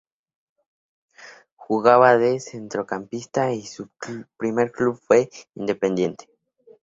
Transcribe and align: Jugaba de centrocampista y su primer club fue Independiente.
Jugaba 1.57 2.17
de 2.17 2.39
centrocampista 2.39 3.53
y 3.53 3.61
su 3.67 3.87
primer 4.35 4.71
club 4.71 4.99
fue 5.07 5.29
Independiente. 5.53 6.27